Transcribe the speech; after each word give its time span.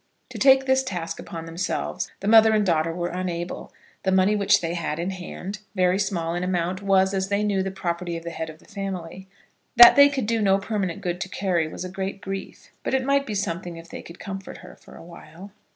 To 0.31 0.39
take 0.39 0.65
this 0.65 0.81
task 0.81 1.19
upon 1.19 1.45
themselves 1.45 2.09
the 2.21 2.27
mother 2.27 2.53
and 2.55 2.65
daughter 2.65 2.91
were 2.91 3.09
unable. 3.09 3.71
The 4.01 4.11
money 4.11 4.35
which 4.35 4.59
they 4.59 4.73
had 4.73 4.97
in 4.97 5.11
hand, 5.11 5.59
very 5.75 5.99
small 5.99 6.33
in 6.33 6.43
amount, 6.43 6.81
was, 6.81 7.11
they 7.29 7.43
knew, 7.43 7.61
the 7.61 7.69
property 7.69 8.17
of 8.17 8.23
the 8.23 8.31
head 8.31 8.49
of 8.49 8.57
the 8.57 8.65
family. 8.65 9.27
That 9.75 9.95
they 9.95 10.09
could 10.09 10.25
do 10.25 10.41
no 10.41 10.57
permanent 10.57 11.01
good 11.01 11.21
to 11.21 11.29
Carry 11.29 11.67
was 11.67 11.85
a 11.85 11.87
great 11.87 12.19
grief. 12.19 12.69
But 12.81 12.95
it 12.95 13.05
might 13.05 13.27
be 13.27 13.35
something 13.35 13.77
if 13.77 13.89
they 13.91 14.01
could 14.01 14.19
comfort 14.19 14.57
her 14.65 14.75
for 14.75 14.95
awhile. 14.95 15.51